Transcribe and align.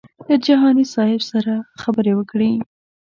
له 0.27 0.35
جهاني 0.45 0.85
صاحب 0.93 1.21
سره 1.31 1.53
خبرې 1.81 2.13
وکړې. 2.15 2.51